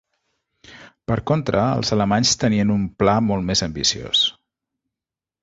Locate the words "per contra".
1.11-1.65